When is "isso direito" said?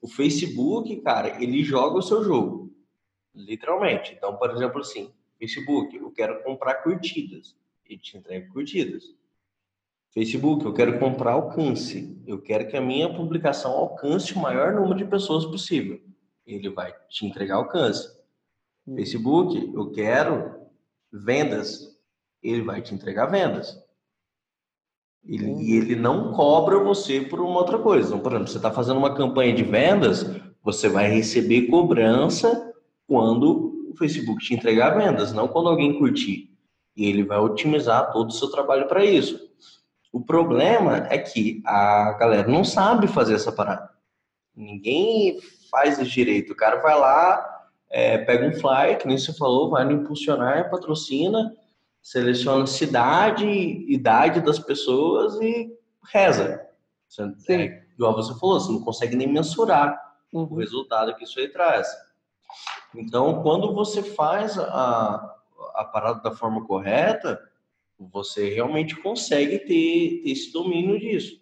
45.98-46.52